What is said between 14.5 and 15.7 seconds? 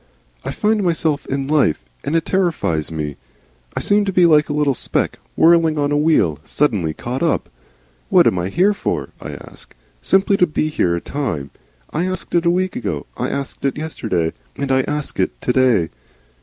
and I ask it to